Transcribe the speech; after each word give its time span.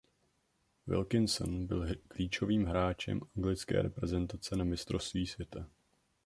Wilkinson 0.87 1.67
byl 1.67 1.85
klíčovým 2.07 2.65
hráčem 2.65 3.21
anglické 3.35 3.81
reprezentace 3.81 4.55
na 4.55 4.63
mistrovství 4.63 5.27
světa. 5.27 5.67